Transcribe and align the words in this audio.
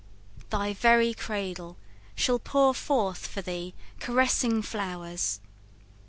Thy 0.49 0.73
very 0.73 1.13
cradle 1.13 1.77
shall 2.15 2.39
pour 2.39 2.73
forth 2.73 3.27
for 3.27 3.43
thee 3.43 3.75
Caressing 3.99 4.63
flowers. 4.63 5.39